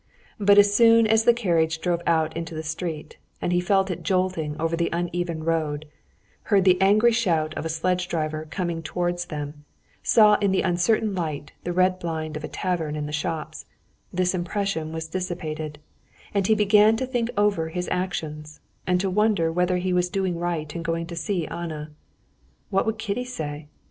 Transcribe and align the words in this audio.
But 0.39 0.57
as 0.57 0.73
soon 0.73 1.05
as 1.05 1.25
the 1.25 1.31
carriage 1.33 1.79
drove 1.79 2.01
out 2.07 2.35
into 2.35 2.55
the 2.55 2.63
street, 2.63 3.19
and 3.39 3.53
he 3.53 3.59
felt 3.61 3.91
it 3.91 4.01
jolting 4.01 4.59
over 4.59 4.75
the 4.75 4.89
uneven 4.91 5.43
road, 5.43 5.85
heard 6.45 6.65
the 6.65 6.81
angry 6.81 7.11
shout 7.11 7.53
of 7.53 7.65
a 7.65 7.69
sledge 7.69 8.07
driver 8.07 8.47
coming 8.49 8.81
towards 8.81 9.25
them, 9.25 9.63
saw 10.01 10.37
in 10.39 10.51
the 10.51 10.63
uncertain 10.63 11.13
light 11.13 11.51
the 11.65 11.71
red 11.71 11.99
blind 11.99 12.35
of 12.35 12.43
a 12.43 12.47
tavern 12.47 12.95
and 12.95 13.07
the 13.07 13.11
shops, 13.13 13.67
this 14.11 14.33
impression 14.33 14.91
was 14.91 15.07
dissipated, 15.07 15.77
and 16.33 16.47
he 16.47 16.55
began 16.55 16.97
to 16.97 17.05
think 17.05 17.29
over 17.37 17.69
his 17.69 17.87
actions, 17.91 18.59
and 18.87 18.99
to 19.01 19.07
wonder 19.07 19.51
whether 19.51 19.77
he 19.77 19.93
was 19.93 20.09
doing 20.09 20.39
right 20.39 20.75
in 20.75 20.81
going 20.81 21.05
to 21.05 21.15
see 21.15 21.45
Anna. 21.45 21.91
What 22.71 22.87
would 22.87 22.97
Kitty 22.97 23.23
say? 23.25 23.67